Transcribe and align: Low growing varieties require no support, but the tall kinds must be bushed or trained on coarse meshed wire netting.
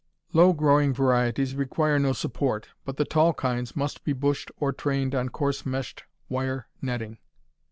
Low 0.33 0.51
growing 0.51 0.95
varieties 0.95 1.53
require 1.53 1.99
no 1.99 2.11
support, 2.13 2.69
but 2.85 2.97
the 2.97 3.05
tall 3.05 3.35
kinds 3.35 3.75
must 3.75 4.03
be 4.03 4.13
bushed 4.13 4.49
or 4.57 4.73
trained 4.73 5.13
on 5.13 5.29
coarse 5.29 5.63
meshed 5.63 6.05
wire 6.27 6.67
netting. 6.81 7.19